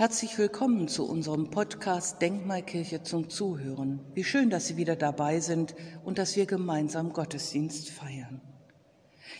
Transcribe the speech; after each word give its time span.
Herzlich 0.00 0.38
willkommen 0.38 0.88
zu 0.88 1.06
unserem 1.06 1.50
Podcast 1.50 2.22
Denkmalkirche 2.22 3.02
zum 3.02 3.28
Zuhören. 3.28 4.00
Wie 4.14 4.24
schön, 4.24 4.48
dass 4.48 4.66
Sie 4.66 4.78
wieder 4.78 4.96
dabei 4.96 5.40
sind 5.40 5.74
und 6.02 6.16
dass 6.16 6.36
wir 6.36 6.46
gemeinsam 6.46 7.12
Gottesdienst 7.12 7.90
feiern. 7.90 8.40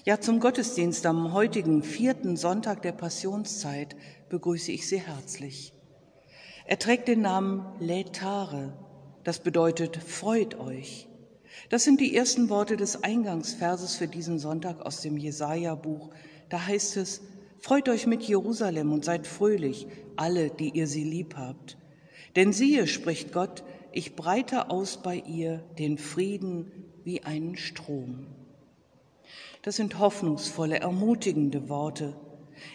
Ja, 0.05 0.21
zum 0.21 0.39
Gottesdienst 0.39 1.07
am 1.07 1.33
heutigen 1.33 1.83
vierten 1.83 2.37
Sonntag 2.37 2.83
der 2.83 2.93
Passionszeit 2.93 3.97
begrüße 4.29 4.71
ich 4.71 4.87
Sie 4.87 5.01
herzlich. 5.01 5.73
Er 6.67 6.79
trägt 6.79 7.09
den 7.09 7.23
Namen 7.23 7.65
Lätare. 7.81 8.75
Das 9.25 9.39
bedeutet 9.39 9.97
freut 9.97 10.61
euch. 10.61 11.09
Das 11.71 11.85
sind 11.85 12.03
die 12.03 12.15
ersten 12.15 12.51
Worte 12.51 12.77
des 12.77 13.03
Eingangsverses 13.03 13.97
für 13.97 14.09
diesen 14.09 14.39
Sonntag 14.39 14.83
aus 14.83 15.01
dem 15.01 15.17
Jesaja-Buch. 15.17 16.11
Da 16.51 16.67
heißt 16.67 16.99
es, 16.99 17.23
Freut 17.61 17.91
euch 17.91 18.07
mit 18.07 18.23
Jerusalem 18.23 18.91
und 18.91 19.05
seid 19.05 19.27
fröhlich, 19.27 19.87
alle, 20.17 20.49
die 20.51 20.71
ihr 20.71 20.87
sie 20.87 21.05
lieb 21.05 21.37
habt. 21.37 21.77
Denn 22.35 22.53
siehe, 22.53 22.87
spricht 22.87 23.33
Gott, 23.33 23.65
ich 23.93 24.17
breite 24.17 24.71
aus 24.71 25.03
bei 25.03 25.17
ihr 25.17 25.59
den 25.79 25.99
Frieden 25.99 26.71
wie 27.05 27.23
einen 27.23 27.57
Strom. 27.57 28.27
Das 29.63 29.77
sind 29.77 29.99
hoffnungsvolle, 29.99 30.81
ermutigende 30.81 31.69
Worte. 31.69 32.17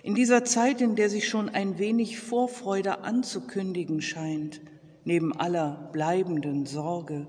In 0.03 0.13
dieser 0.13 0.46
Zeit, 0.46 0.81
in 0.81 0.96
der 0.96 1.09
sich 1.09 1.28
schon 1.28 1.50
ein 1.50 1.79
wenig 1.79 2.19
Vorfreude 2.19 3.00
anzukündigen 3.00 4.02
scheint, 4.02 4.62
neben 5.03 5.34
aller 5.34 5.90
bleibenden 5.94 6.67
Sorge. 6.67 7.28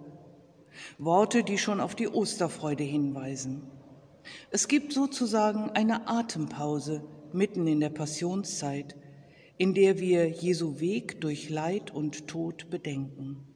Worte, 0.98 1.42
die 1.42 1.56
schon 1.56 1.80
auf 1.80 1.94
die 1.94 2.08
Osterfreude 2.08 2.84
hinweisen. 2.84 3.62
Es 4.50 4.68
gibt 4.68 4.92
sozusagen 4.92 5.70
eine 5.70 6.06
Atempause 6.08 7.02
mitten 7.34 7.66
in 7.66 7.80
der 7.80 7.90
Passionszeit, 7.90 8.96
in 9.58 9.74
der 9.74 9.98
wir 9.98 10.28
Jesu 10.28 10.80
Weg 10.80 11.20
durch 11.20 11.48
Leid 11.48 11.90
und 11.90 12.28
Tod 12.28 12.70
bedenken. 12.70 13.46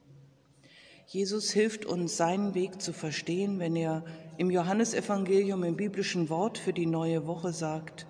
Jesus 1.06 1.50
hilft 1.50 1.84
uns, 1.84 2.16
seinen 2.16 2.54
Weg 2.54 2.80
zu 2.80 2.92
verstehen, 2.92 3.58
wenn 3.58 3.74
er 3.74 4.04
im 4.38 4.50
Johannesevangelium 4.50 5.64
im 5.64 5.76
biblischen 5.76 6.30
Wort 6.30 6.56
für 6.56 6.72
die 6.72 6.86
neue 6.86 7.26
Woche 7.26 7.52
sagt, 7.52 8.06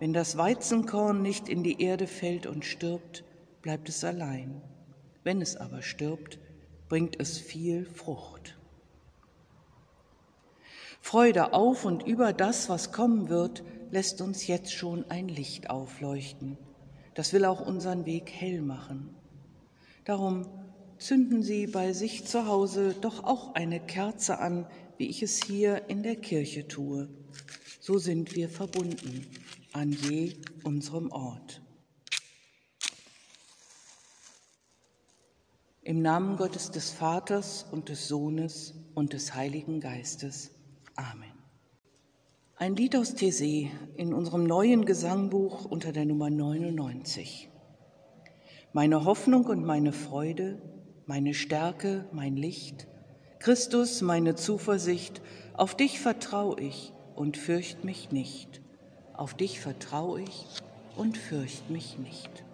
wenn 0.00 0.12
das 0.12 0.36
Weizenkorn 0.36 1.22
nicht 1.22 1.48
in 1.48 1.62
die 1.62 1.82
Erde 1.82 2.06
fällt 2.06 2.46
und 2.46 2.64
stirbt, 2.64 3.24
bleibt 3.62 3.88
es 3.88 4.04
allein. 4.04 4.62
Wenn 5.22 5.40
es 5.40 5.56
aber 5.56 5.82
stirbt, 5.82 6.38
bringt 6.88 7.20
es 7.20 7.38
viel 7.38 7.86
Frucht. 7.86 8.58
Freude 11.00 11.52
auf 11.52 11.84
und 11.84 12.06
über 12.06 12.32
das, 12.32 12.68
was 12.68 12.90
kommen 12.90 13.28
wird, 13.28 13.62
lässt 13.94 14.20
uns 14.20 14.48
jetzt 14.48 14.72
schon 14.72 15.08
ein 15.08 15.28
Licht 15.28 15.70
aufleuchten. 15.70 16.58
Das 17.14 17.32
will 17.32 17.44
auch 17.44 17.64
unseren 17.64 18.06
Weg 18.06 18.28
hell 18.28 18.60
machen. 18.60 19.14
Darum 20.04 20.46
zünden 20.98 21.44
Sie 21.44 21.68
bei 21.68 21.92
sich 21.92 22.24
zu 22.24 22.48
Hause 22.48 22.96
doch 23.00 23.22
auch 23.22 23.54
eine 23.54 23.78
Kerze 23.78 24.40
an, 24.40 24.66
wie 24.98 25.06
ich 25.06 25.22
es 25.22 25.44
hier 25.44 25.88
in 25.88 26.02
der 26.02 26.16
Kirche 26.16 26.66
tue. 26.66 27.08
So 27.78 27.98
sind 27.98 28.34
wir 28.34 28.48
verbunden 28.48 29.28
an 29.72 29.92
je 29.92 30.34
unserem 30.64 31.12
Ort. 31.12 31.62
Im 35.82 36.02
Namen 36.02 36.36
Gottes 36.36 36.72
des 36.72 36.90
Vaters 36.90 37.64
und 37.70 37.90
des 37.90 38.08
Sohnes 38.08 38.74
und 38.94 39.12
des 39.12 39.34
Heiligen 39.36 39.78
Geistes. 39.78 40.50
Amen. 40.96 41.33
Ein 42.56 42.76
Lied 42.76 42.94
aus 42.94 43.16
Thésée 43.16 43.68
in 43.96 44.14
unserem 44.14 44.44
neuen 44.44 44.84
Gesangbuch 44.84 45.64
unter 45.64 45.90
der 45.90 46.04
Nummer 46.04 46.30
99. 46.30 47.48
Meine 48.72 49.04
Hoffnung 49.04 49.46
und 49.46 49.64
meine 49.64 49.92
Freude, 49.92 50.62
meine 51.04 51.34
Stärke, 51.34 52.08
mein 52.12 52.36
Licht, 52.36 52.86
Christus, 53.40 54.02
meine 54.02 54.36
Zuversicht, 54.36 55.20
auf 55.54 55.76
dich 55.76 55.98
vertrau 55.98 56.56
ich 56.56 56.92
und 57.16 57.36
fürcht 57.36 57.82
mich 57.82 58.12
nicht. 58.12 58.62
Auf 59.14 59.34
dich 59.34 59.58
vertrau 59.58 60.16
ich 60.16 60.46
und 60.96 61.18
fürcht 61.18 61.70
mich 61.70 61.98
nicht. 61.98 62.44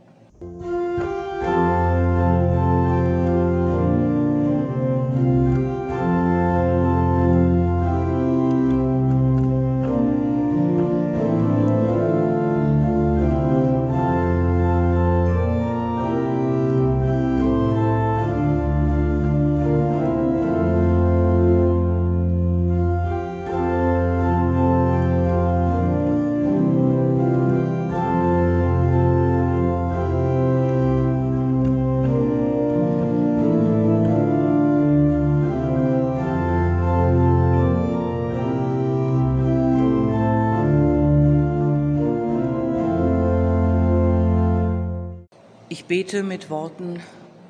Bete 45.90 46.22
mit 46.22 46.50
Worten 46.50 47.02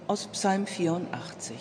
aus 0.07 0.27
Psalm 0.29 0.67
84. 0.67 1.57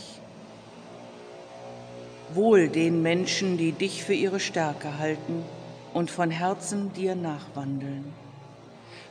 Wohl 2.34 2.70
den 2.70 3.02
Menschen, 3.02 3.58
die 3.58 3.74
dich 3.74 4.06
für 4.06 4.14
ihre 4.14 4.40
Stärke 4.40 4.98
halten 4.98 5.44
und 5.94 6.10
von 6.10 6.31
Herzen 6.31 6.94
dir 6.94 7.16
nachwandeln. 7.16 8.06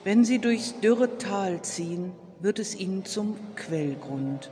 Wenn 0.02 0.24
sie 0.24 0.38
durchs 0.38 0.80
dürre 0.80 1.18
Tal 1.18 1.60
ziehen, 1.60 2.12
wird 2.40 2.58
es 2.58 2.74
ihnen 2.74 3.04
zum 3.04 3.36
Quellgrund 3.54 4.50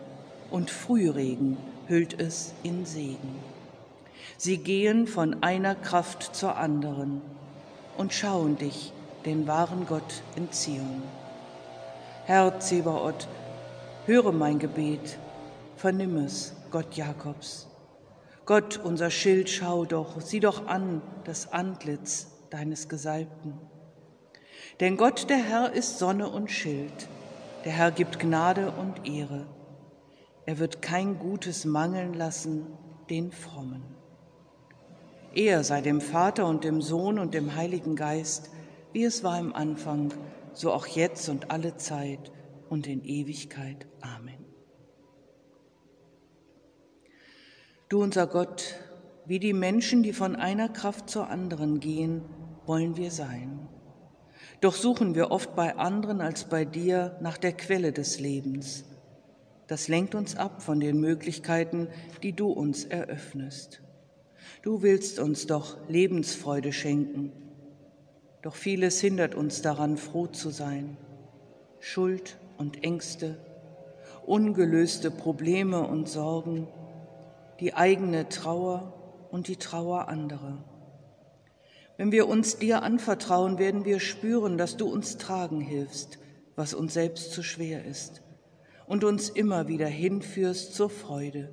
und 0.51 0.71
Frühregen 0.71 1.57
hüllt 1.89 2.21
es 2.21 2.53
in 2.65 2.85
Segen. 2.85 3.37
Sie 4.37 4.59
gehen 4.59 5.07
von 5.07 5.43
einer 5.43 5.75
Kraft 5.75 6.37
zur 6.37 6.59
anderen 6.59 7.23
und 7.97 8.13
schauen 8.13 8.59
dich, 8.59 8.93
den 9.25 9.47
wahren 9.47 9.87
Gott, 9.89 10.23
in 10.37 10.53
Zion. 10.53 11.03
Herr 12.27 12.59
Zebaoth, 12.59 13.29
höre 14.05 14.33
mein 14.33 14.59
Gebet, 14.59 15.17
vernimm 15.77 16.17
es, 16.17 16.57
Gott 16.73 16.95
Jakobs. 16.95 17.69
Gott, 18.47 18.81
unser 18.83 19.11
Schild, 19.11 19.49
schau 19.49 19.85
doch, 19.85 20.21
sieh 20.21 20.41
doch 20.41 20.67
an 20.67 21.03
das 21.23 21.53
Antlitz 21.53 22.33
deines 22.51 22.89
Gesalbten. 22.89 23.55
Denn 24.81 24.97
Gott, 24.97 25.31
der 25.31 25.37
Herr, 25.37 25.73
ist 25.73 26.01
Sonne 26.01 26.29
und 26.29 26.51
Schild. 26.51 27.07
Der 27.65 27.71
Herr 27.71 27.93
gibt 27.93 28.19
Gnade 28.19 28.73
und 28.73 29.09
Ehre. 29.09 29.47
Er 30.47 30.59
wird 30.59 30.83
kein 30.83 31.21
Gutes 31.21 31.65
mangeln 31.65 32.13
lassen 32.13 32.67
den 33.09 33.31
Frommen. 33.31 33.85
Er 35.33 35.63
sei 35.63 35.81
dem 35.81 36.01
Vater 36.01 36.47
und 36.47 36.65
dem 36.65 36.83
Sohn 36.83 37.21
und 37.21 37.35
dem 37.35 37.55
Heiligen 37.55 37.95
Geist, 37.95 38.51
wie 38.93 39.05
es 39.05 39.23
war 39.23 39.39
im 39.39 39.55
Anfang, 39.55 40.13
so 40.57 40.73
auch 40.73 40.87
jetzt 40.87 41.29
und 41.29 41.51
alle 41.51 41.77
Zeit 41.77 42.33
und 42.69 42.87
in 42.87 43.05
Ewigkeit. 43.05 43.87
Amen. 44.01 44.45
Du 47.89 48.03
unser 48.03 48.27
Gott, 48.27 48.75
wie 49.27 49.39
die 49.39 49.53
Menschen, 49.53 50.03
die 50.03 50.13
von 50.13 50.35
einer 50.35 50.69
Kraft 50.69 51.11
zur 51.11 51.29
anderen 51.29 51.79
gehen, 51.79 52.23
wollen 52.65 52.97
wir 52.97 53.11
sein. 53.11 53.69
Doch 54.61 54.75
suchen 54.75 55.15
wir 55.15 55.31
oft 55.31 55.55
bei 55.55 55.77
anderen 55.77 56.21
als 56.21 56.45
bei 56.45 56.65
dir 56.65 57.19
nach 57.21 57.37
der 57.37 57.53
Quelle 57.53 57.93
des 57.93 58.19
Lebens. 58.19 58.85
Das 59.67 59.89
lenkt 59.89 60.15
uns 60.15 60.37
ab 60.37 60.63
von 60.63 60.81
den 60.81 60.99
Möglichkeiten, 60.99 61.89
die 62.23 62.33
du 62.33 62.49
uns 62.49 62.85
eröffnest. 62.85 63.83
Du 64.63 64.83
willst 64.83 65.19
uns 65.19 65.47
doch 65.47 65.77
Lebensfreude 65.89 66.73
schenken 66.73 67.46
doch 68.47 68.55
vieles 68.55 69.01
hindert 69.01 69.35
uns 69.35 69.61
daran, 69.61 69.97
froh 69.97 70.29
zu 70.29 70.51
sein. 70.51 70.97
Schuld 71.81 72.39
und 72.59 72.85
Ängste, 72.85 73.41
ungelöste 74.25 75.11
Probleme 75.11 75.85
und 75.85 76.09
Sorgen, 76.09 76.69
die 77.59 77.75
eigene 77.75 78.29
Trauer 78.29 79.27
und 79.33 79.49
die 79.49 79.57
Trauer 79.57 80.07
anderer. 80.07 80.63
Wenn 81.97 82.13
wir 82.13 82.29
uns 82.29 82.59
dir 82.59 82.85
anvertrauen, 82.85 83.59
werden 83.59 83.85
wir 83.85 83.99
spüren, 83.99 84.59
dass 84.59 84.77
du 84.77 84.87
uns 84.87 85.19
tragen 85.19 85.61
hilfst, 85.61 86.21
was 86.55 86.73
uns 86.73 86.95
selbst 86.95 87.33
zu 87.33 87.43
schwer 87.43 87.85
ist, 87.85 88.23
und 88.87 89.03
uns 89.03 89.29
immer 89.29 89.67
wieder 89.67 89.89
hinführst 89.89 90.73
zur 90.73 90.89
Freude, 90.89 91.51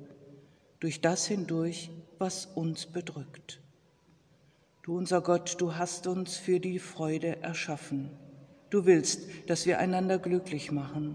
durch 0.78 1.00
das 1.00 1.26
hindurch, 1.26 1.90
was 2.20 2.46
uns 2.46 2.86
bedrückt. 2.86 3.63
Du 4.84 4.98
unser 4.98 5.22
Gott, 5.22 5.62
du 5.62 5.76
hast 5.76 6.06
uns 6.06 6.36
für 6.36 6.60
die 6.60 6.78
Freude 6.78 7.40
erschaffen. 7.40 8.10
Du 8.68 8.84
willst, 8.84 9.22
dass 9.46 9.64
wir 9.64 9.78
einander 9.78 10.18
glücklich 10.18 10.70
machen. 10.72 11.14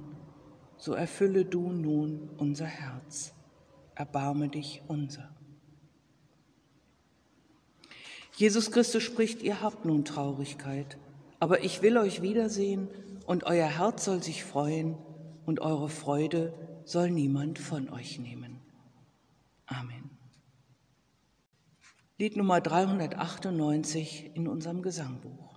So 0.77 0.93
erfülle 0.93 1.45
du 1.45 1.71
nun 1.71 2.31
unser 2.37 2.65
Herz. 2.65 3.31
Erbarme 3.93 4.49
dich 4.49 4.81
unser. 4.87 5.29
Jesus 8.37 8.71
Christus 8.71 9.03
spricht, 9.03 9.43
ihr 9.43 9.61
habt 9.61 9.85
nun 9.85 10.03
Traurigkeit, 10.03 10.97
aber 11.39 11.63
ich 11.63 11.83
will 11.83 11.99
euch 11.99 12.23
wiedersehen 12.23 12.87
und 13.27 13.43
euer 13.43 13.67
Herz 13.67 14.05
soll 14.05 14.23
sich 14.23 14.43
freuen 14.43 14.97
und 15.45 15.59
eure 15.59 15.89
Freude 15.89 16.53
soll 16.85 17.11
niemand 17.11 17.59
von 17.59 17.87
euch 17.89 18.17
nehmen. 18.17 18.61
Amen. 19.67 20.09
Lied 22.21 22.35
Nummer 22.35 22.59
398 22.59 24.31
in 24.33 24.49
unserem 24.49 24.81
Gesangbuch. 24.81 25.55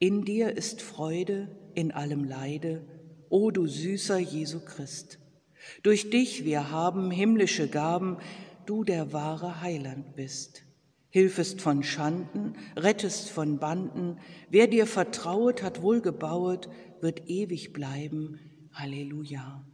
In 0.00 0.24
dir 0.24 0.56
ist 0.56 0.82
Freude 0.82 1.46
in 1.76 1.92
allem 1.92 2.24
Leide, 2.24 2.82
o 3.28 3.52
du 3.52 3.68
süßer 3.68 4.18
Jesu 4.18 4.64
Christ. 4.64 5.20
Durch 5.84 6.10
dich 6.10 6.44
wir 6.44 6.72
haben 6.72 7.12
himmlische 7.12 7.68
Gaben, 7.68 8.16
du 8.66 8.82
der 8.82 9.12
wahre 9.12 9.60
Heiland 9.60 10.16
bist. 10.16 10.64
Hilfest 11.14 11.60
von 11.60 11.84
Schanden, 11.84 12.54
rettest 12.74 13.30
von 13.30 13.60
Banden, 13.60 14.18
wer 14.50 14.66
dir 14.66 14.84
vertrauet, 14.84 15.62
hat 15.62 15.80
wohl 15.80 16.00
gebauet, 16.00 16.68
wird 17.00 17.30
ewig 17.30 17.72
bleiben. 17.72 18.40
Halleluja. 18.72 19.64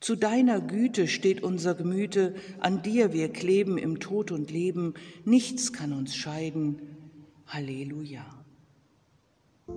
Zu 0.00 0.14
deiner 0.14 0.60
Güte 0.60 1.08
steht 1.08 1.42
unser 1.42 1.74
Gemüte, 1.74 2.34
an 2.60 2.82
dir 2.82 3.14
wir 3.14 3.30
kleben 3.30 3.78
im 3.78 3.98
Tod 3.98 4.30
und 4.30 4.50
Leben, 4.50 4.92
nichts 5.24 5.72
kann 5.72 5.94
uns 5.94 6.14
scheiden. 6.14 6.82
Halleluja. 7.46 8.44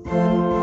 lese 0.03 0.56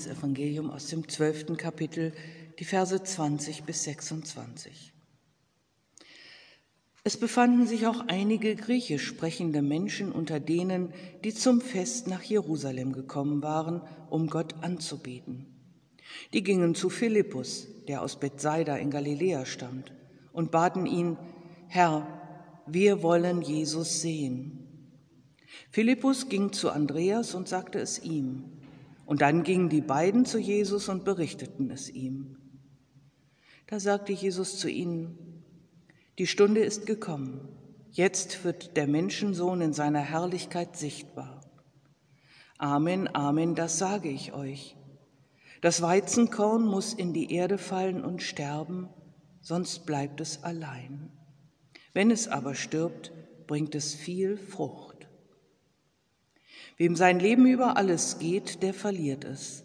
Johannesevangelium 0.00 0.70
aus 0.70 0.86
dem 0.86 1.08
zwölften 1.08 1.56
Kapitel 1.56 2.12
die 2.58 2.64
Verse 2.64 3.02
20 3.02 3.64
bis 3.64 3.84
26. 3.84 4.92
Es 7.02 7.16
befanden 7.18 7.66
sich 7.66 7.86
auch 7.86 8.06
einige 8.08 8.56
griechisch 8.56 9.04
sprechende 9.06 9.62
Menschen 9.62 10.12
unter 10.12 10.38
denen, 10.40 10.92
die 11.24 11.34
zum 11.34 11.60
Fest 11.60 12.06
nach 12.06 12.22
Jerusalem 12.22 12.92
gekommen 12.92 13.42
waren, 13.42 13.82
um 14.10 14.28
Gott 14.28 14.54
anzubeten. 14.62 15.46
Die 16.32 16.42
gingen 16.42 16.74
zu 16.74 16.90
Philippus, 16.90 17.68
der 17.88 18.02
aus 18.02 18.18
Bethsaida 18.18 18.76
in 18.76 18.90
Galiläa 18.90 19.44
stammt, 19.46 19.92
und 20.32 20.50
baten 20.50 20.86
ihn, 20.86 21.16
Herr, 21.68 22.06
wir 22.66 23.02
wollen 23.02 23.42
Jesus 23.42 24.00
sehen. 24.00 24.66
Philippus 25.70 26.28
ging 26.28 26.52
zu 26.52 26.70
Andreas 26.70 27.34
und 27.34 27.48
sagte 27.48 27.80
es 27.80 28.02
ihm. 28.02 28.59
Und 29.10 29.22
dann 29.22 29.42
gingen 29.42 29.68
die 29.68 29.80
beiden 29.80 30.24
zu 30.24 30.38
Jesus 30.38 30.88
und 30.88 31.04
berichteten 31.04 31.68
es 31.72 31.90
ihm. 31.90 32.36
Da 33.66 33.80
sagte 33.80 34.12
Jesus 34.12 34.60
zu 34.60 34.70
ihnen, 34.70 35.42
die 36.16 36.28
Stunde 36.28 36.60
ist 36.60 36.86
gekommen, 36.86 37.48
jetzt 37.90 38.44
wird 38.44 38.76
der 38.76 38.86
Menschensohn 38.86 39.62
in 39.62 39.72
seiner 39.72 39.98
Herrlichkeit 39.98 40.76
sichtbar. 40.76 41.40
Amen, 42.56 43.12
Amen, 43.12 43.56
das 43.56 43.78
sage 43.78 44.08
ich 44.08 44.32
euch. 44.32 44.76
Das 45.60 45.82
Weizenkorn 45.82 46.64
muss 46.64 46.94
in 46.94 47.12
die 47.12 47.34
Erde 47.34 47.58
fallen 47.58 48.04
und 48.04 48.22
sterben, 48.22 48.88
sonst 49.40 49.86
bleibt 49.86 50.20
es 50.20 50.44
allein. 50.44 51.10
Wenn 51.92 52.12
es 52.12 52.28
aber 52.28 52.54
stirbt, 52.54 53.10
bringt 53.48 53.74
es 53.74 53.92
viel 53.92 54.36
Frucht. 54.36 54.89
Wem 56.80 56.96
sein 56.96 57.20
Leben 57.20 57.44
über 57.44 57.76
alles 57.76 58.20
geht, 58.20 58.62
der 58.62 58.72
verliert 58.72 59.24
es. 59.24 59.64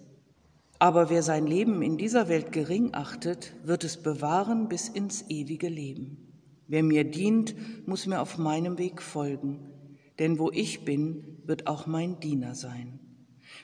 Aber 0.80 1.10
wer 1.10 1.24
sein 1.24 1.48
Leben 1.48 1.82
in 1.82 1.98
dieser 1.98 2.28
Welt 2.28 2.52
gering 2.52 2.90
achtet, 2.94 3.54
wird 3.64 3.86
es 3.86 3.96
bewahren 3.96 4.68
bis 4.68 4.90
ins 4.90 5.24
ewige 5.30 5.70
Leben. 5.70 6.18
Wer 6.68 6.84
mir 6.84 7.06
dient, 7.06 7.56
muss 7.88 8.06
mir 8.06 8.20
auf 8.20 8.38
meinem 8.38 8.78
Weg 8.78 9.02
folgen, 9.02 9.70
denn 10.20 10.40
wo 10.40 10.52
ich 10.52 10.84
bin, 10.84 11.40
wird 11.46 11.68
auch 11.68 11.88
mein 11.88 12.20
Diener 12.20 12.54
sein. 12.54 13.00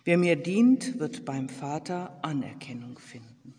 Wer 0.05 0.17
mir 0.17 0.37
dient, 0.37 0.97
wird 0.97 1.25
beim 1.25 1.49
Vater 1.49 2.23
Anerkennung 2.23 2.99
finden. 2.99 3.53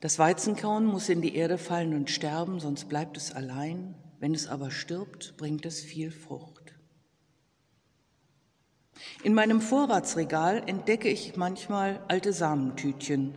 Das 0.00 0.18
Weizenkorn 0.18 0.86
muss 0.86 1.10
in 1.10 1.20
die 1.20 1.36
Erde 1.36 1.58
fallen 1.58 1.92
und 1.92 2.08
sterben, 2.08 2.58
sonst 2.58 2.88
bleibt 2.88 3.18
es 3.18 3.32
allein. 3.32 3.96
Wenn 4.18 4.32
es 4.32 4.48
aber 4.48 4.70
stirbt, 4.70 5.34
bringt 5.36 5.66
es 5.66 5.82
viel 5.82 6.10
Frucht. 6.10 6.53
In 9.22 9.34
meinem 9.34 9.60
Vorratsregal 9.60 10.62
entdecke 10.66 11.08
ich 11.08 11.36
manchmal 11.36 12.00
alte 12.08 12.32
Samentütchen 12.32 13.34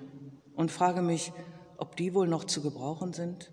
und 0.56 0.72
frage 0.72 1.02
mich, 1.02 1.32
ob 1.78 1.96
die 1.96 2.14
wohl 2.14 2.28
noch 2.28 2.46
zu 2.46 2.62
gebrauchen 2.62 3.14
sind. 3.14 3.52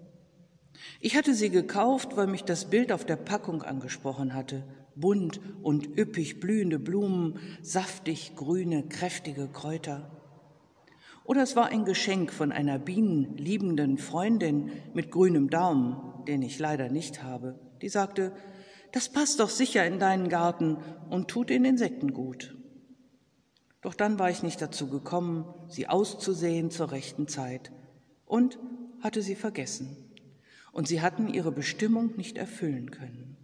Ich 1.01 1.17
hatte 1.17 1.35
sie 1.35 1.51
gekauft, 1.51 2.17
weil 2.17 2.27
mich 2.27 2.45
das 2.45 2.67
Bild 2.67 2.93
auf 2.93 3.05
der 3.05 3.17
Packung 3.17 3.63
angesprochen 3.63 4.35
hatte. 4.35 4.65
Bunt 4.97 5.41
und 5.63 5.99
üppig 5.99 6.41
blühende 6.41 6.79
Blumen, 6.79 7.39
saftig 7.63 8.37
grüne, 8.37 8.85
kräftige 8.85 9.49
Kräuter. 9.49 10.11
Oder 11.25 11.43
es 11.43 11.57
war 11.57 11.67
ein 11.67 11.85
Geschenk 11.85 12.33
von 12.33 12.53
einer 12.53 12.79
bienenliebenden 12.79 13.99
Freundin 13.99 14.71
mit 14.93 15.11
grünem 15.11 15.49
Daumen, 15.49 16.25
den 16.27 16.43
ich 16.43 16.59
leider 16.59 16.91
nicht 16.91 17.23
habe. 17.23 17.59
Die 17.81 17.89
sagte, 17.89 18.33
das 18.95 19.09
passt 19.09 19.41
doch 19.41 19.49
sicher 19.49 19.85
in 19.85 19.99
deinen 19.99 20.29
Garten 20.29 20.77
und 21.11 21.27
tut 21.27 21.51
den 21.51 21.65
Insekten 21.65 22.13
gut. 22.13 22.57
Doch 23.81 23.93
dann 23.93 24.21
war 24.21 24.31
ich 24.31 24.45
nicht 24.45 24.63
dazu 24.63 24.89
gekommen, 24.89 25.53
sie 25.67 25.89
auszusehen 25.89 26.71
zur 26.71 26.93
rechten 26.93 27.27
Zeit 27.27 27.73
und 28.25 28.57
hatte 29.01 29.21
sie 29.21 29.35
vergessen. 29.35 29.97
Und 30.71 30.87
sie 30.87 31.01
hatten 31.01 31.27
ihre 31.27 31.51
Bestimmung 31.51 32.17
nicht 32.17 32.39
erfüllen 32.39 32.93
können. 32.93 33.37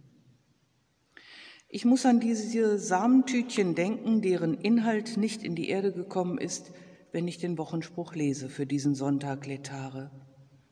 Ich 1.67 1.83
muss 1.83 2.05
an 2.05 2.21
diese 2.21 2.79
Samentütchen 2.79 3.75
denken, 3.75 4.21
deren 4.21 4.53
Inhalt 4.53 5.17
nicht 5.17 5.43
in 5.43 5.55
die 5.55 5.67
Erde 5.67 5.91
gekommen 5.91 6.37
ist, 6.37 6.71
wenn 7.11 7.27
ich 7.27 7.39
den 7.39 7.57
Wochenspruch 7.57 8.15
lese 8.15 8.47
für 8.47 8.65
diesen 8.65 8.95
Sonntag 8.95 9.45
Letare. 9.45 10.11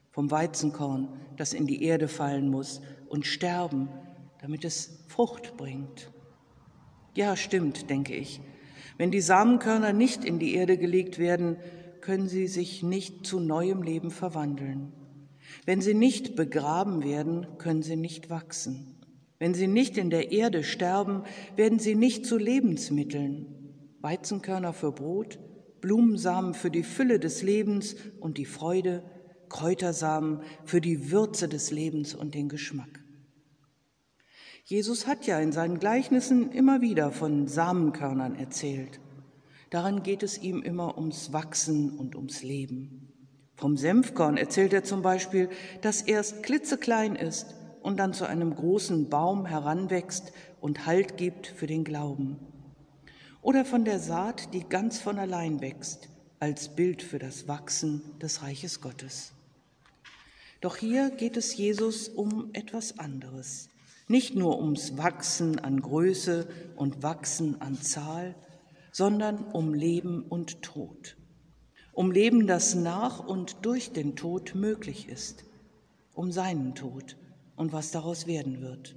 Vom 0.09 0.31
Weizenkorn, 0.31 1.19
das 1.35 1.51
in 1.51 1.67
die 1.67 1.83
Erde 1.83 2.07
fallen 2.07 2.49
muss 2.49 2.79
und 3.09 3.25
sterben, 3.25 3.89
damit 4.41 4.65
es 4.65 5.03
Frucht 5.07 5.57
bringt. 5.57 6.11
Ja, 7.15 7.35
stimmt, 7.35 7.89
denke 7.89 8.15
ich. 8.15 8.41
Wenn 8.97 9.11
die 9.11 9.21
Samenkörner 9.21 9.93
nicht 9.93 10.25
in 10.25 10.39
die 10.39 10.55
Erde 10.55 10.77
gelegt 10.77 11.19
werden, 11.19 11.57
können 12.01 12.27
sie 12.27 12.47
sich 12.47 12.83
nicht 12.83 13.25
zu 13.25 13.39
neuem 13.39 13.81
Leben 13.81 14.11
verwandeln. 14.11 14.93
Wenn 15.65 15.81
sie 15.81 15.93
nicht 15.93 16.35
begraben 16.35 17.03
werden, 17.03 17.47
können 17.57 17.81
sie 17.81 17.95
nicht 17.95 18.29
wachsen. 18.29 18.95
Wenn 19.39 19.53
sie 19.53 19.67
nicht 19.67 19.97
in 19.97 20.09
der 20.09 20.31
Erde 20.31 20.63
sterben, 20.63 21.23
werden 21.55 21.79
sie 21.79 21.95
nicht 21.95 22.25
zu 22.25 22.37
Lebensmitteln. 22.37 23.47
Weizenkörner 24.01 24.73
für 24.73 24.91
Brot, 24.91 25.39
Blumensamen 25.81 26.53
für 26.53 26.69
die 26.69 26.83
Fülle 26.83 27.19
des 27.19 27.41
Lebens 27.41 27.95
und 28.19 28.37
die 28.37 28.45
Freude, 28.45 29.03
Kräutersamen 29.47 30.41
für 30.65 30.81
die 30.81 31.11
Würze 31.11 31.47
des 31.47 31.71
Lebens 31.71 32.13
und 32.13 32.35
den 32.35 32.49
Geschmack. 32.49 32.98
Jesus 34.69 35.07
hat 35.07 35.25
ja 35.25 35.39
in 35.39 35.51
seinen 35.51 35.79
Gleichnissen 35.79 36.51
immer 36.51 36.79
wieder 36.79 37.11
von 37.11 37.47
Samenkörnern 37.47 38.35
erzählt. 38.35 38.99
Daran 39.71 40.03
geht 40.03 40.21
es 40.21 40.37
ihm 40.37 40.61
immer 40.61 40.95
ums 40.95 41.33
Wachsen 41.33 41.97
und 41.97 42.15
ums 42.15 42.43
Leben. 42.43 43.11
Vom 43.55 43.77
Senfkorn 43.77 44.37
erzählt 44.37 44.71
er 44.73 44.83
zum 44.83 45.01
Beispiel, 45.01 45.49
dass 45.81 46.03
erst 46.03 46.43
klitzeklein 46.43 47.15
ist 47.15 47.55
und 47.81 47.97
dann 47.97 48.13
zu 48.13 48.27
einem 48.27 48.53
großen 48.53 49.09
Baum 49.09 49.47
heranwächst 49.47 50.33
und 50.61 50.85
Halt 50.85 51.17
gibt 51.17 51.47
für 51.47 51.65
den 51.65 51.83
Glauben. 51.83 52.37
Oder 53.41 53.65
von 53.65 53.85
der 53.85 53.97
Saat, 53.97 54.53
die 54.53 54.69
ganz 54.69 54.99
von 54.99 55.17
allein 55.17 55.61
wächst, 55.61 56.09
als 56.39 56.75
Bild 56.75 57.01
für 57.01 57.17
das 57.17 57.47
Wachsen 57.47 58.03
des 58.21 58.43
Reiches 58.43 58.81
Gottes. 58.81 59.31
Doch 60.61 60.77
hier 60.77 61.09
geht 61.09 61.37
es 61.37 61.57
Jesus 61.57 62.07
um 62.07 62.51
etwas 62.53 62.99
anderes. 62.99 63.69
Nicht 64.09 64.35
nur 64.35 64.59
ums 64.59 64.97
Wachsen 64.97 65.59
an 65.59 65.81
Größe 65.81 66.47
und 66.75 67.03
Wachsen 67.03 67.61
an 67.61 67.79
Zahl, 67.79 68.33
sondern 68.91 69.37
um 69.37 69.75
Leben 69.75 70.23
und 70.23 70.63
Tod. 70.63 71.15
Um 71.93 72.11
Leben, 72.11 72.47
das 72.47 72.73
nach 72.73 73.19
und 73.19 73.57
durch 73.61 73.91
den 73.91 74.15
Tod 74.15 74.55
möglich 74.55 75.07
ist. 75.09 75.45
Um 76.15 76.31
seinen 76.31 76.73
Tod 76.73 77.17
und 77.55 77.71
was 77.71 77.91
daraus 77.91 78.25
werden 78.25 78.61
wird. 78.61 78.95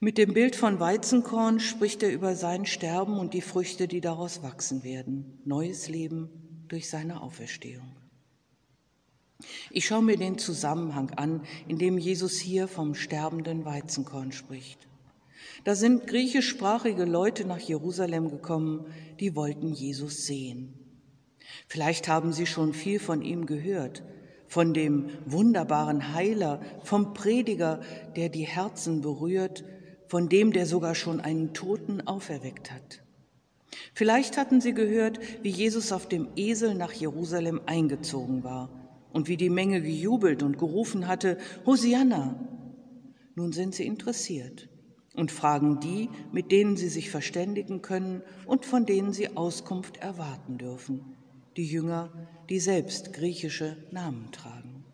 Mit 0.00 0.16
dem 0.16 0.32
Bild 0.32 0.56
von 0.56 0.80
Weizenkorn 0.80 1.60
spricht 1.60 2.02
er 2.02 2.10
über 2.10 2.34
sein 2.34 2.64
Sterben 2.64 3.18
und 3.18 3.34
die 3.34 3.42
Früchte, 3.42 3.86
die 3.86 4.00
daraus 4.00 4.42
wachsen 4.42 4.82
werden. 4.82 5.42
Neues 5.44 5.90
Leben 5.90 6.64
durch 6.68 6.88
seine 6.88 7.20
Auferstehung. 7.20 8.03
Ich 9.70 9.86
schaue 9.86 10.02
mir 10.02 10.16
den 10.16 10.38
Zusammenhang 10.38 11.10
an, 11.10 11.42
in 11.66 11.78
dem 11.78 11.98
Jesus 11.98 12.38
hier 12.38 12.68
vom 12.68 12.94
sterbenden 12.94 13.64
Weizenkorn 13.64 14.32
spricht. 14.32 14.86
Da 15.64 15.74
sind 15.74 16.06
griechischsprachige 16.06 17.04
Leute 17.04 17.44
nach 17.44 17.58
Jerusalem 17.58 18.30
gekommen, 18.30 18.86
die 19.20 19.34
wollten 19.34 19.72
Jesus 19.72 20.26
sehen. 20.26 20.74
Vielleicht 21.66 22.08
haben 22.08 22.32
sie 22.32 22.46
schon 22.46 22.72
viel 22.72 22.98
von 22.98 23.22
ihm 23.22 23.46
gehört, 23.46 24.02
von 24.46 24.74
dem 24.74 25.10
wunderbaren 25.26 26.14
Heiler, 26.14 26.60
vom 26.82 27.14
Prediger, 27.14 27.80
der 28.16 28.28
die 28.28 28.46
Herzen 28.46 29.00
berührt, 29.00 29.64
von 30.06 30.28
dem, 30.28 30.52
der 30.52 30.66
sogar 30.66 30.94
schon 30.94 31.20
einen 31.20 31.54
Toten 31.54 32.06
auferweckt 32.06 32.70
hat. 32.70 33.02
Vielleicht 33.94 34.36
hatten 34.36 34.60
sie 34.60 34.74
gehört, 34.74 35.18
wie 35.42 35.50
Jesus 35.50 35.92
auf 35.92 36.08
dem 36.08 36.28
Esel 36.36 36.74
nach 36.74 36.92
Jerusalem 36.92 37.60
eingezogen 37.66 38.44
war 38.44 38.83
und 39.14 39.28
wie 39.28 39.38
die 39.38 39.48
Menge 39.48 39.80
gejubelt 39.80 40.42
und 40.42 40.58
gerufen 40.58 41.06
hatte, 41.06 41.38
Hosianna. 41.64 42.34
Nun 43.36 43.52
sind 43.52 43.74
sie 43.74 43.86
interessiert 43.86 44.68
und 45.14 45.30
fragen 45.30 45.78
die, 45.78 46.10
mit 46.32 46.50
denen 46.50 46.76
sie 46.76 46.88
sich 46.88 47.10
verständigen 47.10 47.80
können 47.80 48.22
und 48.44 48.66
von 48.66 48.84
denen 48.84 49.12
sie 49.12 49.36
Auskunft 49.36 49.98
erwarten 49.98 50.58
dürfen, 50.58 51.16
die 51.56 51.64
Jünger, 51.64 52.10
die 52.50 52.58
selbst 52.58 53.12
griechische 53.12 53.76
Namen 53.92 54.32
tragen. 54.32 54.84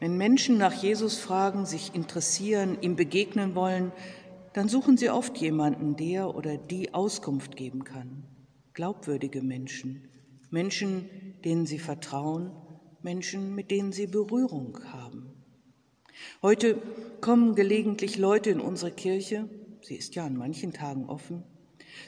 Wenn 0.00 0.16
Menschen 0.16 0.58
nach 0.58 0.74
Jesus 0.74 1.18
fragen, 1.18 1.66
sich 1.66 1.94
interessieren, 1.94 2.78
ihm 2.80 2.96
begegnen 2.96 3.54
wollen, 3.54 3.92
dann 4.54 4.68
suchen 4.68 4.96
sie 4.96 5.10
oft 5.10 5.38
jemanden, 5.38 5.94
der 5.94 6.34
oder 6.34 6.56
die 6.56 6.94
Auskunft 6.94 7.54
geben 7.54 7.84
kann. 7.84 8.24
Glaubwürdige 8.74 9.42
Menschen, 9.42 10.08
Menschen, 10.50 11.08
denen 11.44 11.66
sie 11.66 11.78
vertrauen, 11.78 12.52
Menschen, 13.02 13.54
mit 13.54 13.70
denen 13.70 13.92
sie 13.92 14.06
Berührung 14.06 14.78
haben. 14.92 15.30
Heute 16.42 16.80
kommen 17.20 17.54
gelegentlich 17.54 18.18
Leute 18.18 18.50
in 18.50 18.60
unsere 18.60 18.90
Kirche, 18.90 19.48
sie 19.82 19.94
ist 19.94 20.14
ja 20.14 20.26
an 20.26 20.36
manchen 20.36 20.72
Tagen 20.72 21.06
offen. 21.06 21.44